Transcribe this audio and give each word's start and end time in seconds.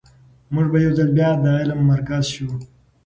موږ 0.53 0.67
به 0.71 0.77
یو 0.85 0.91
ځل 0.97 1.09
بیا 1.17 1.29
د 1.43 1.45
علم 1.61 1.79
مرکز 1.93 2.23
شو. 2.33 2.49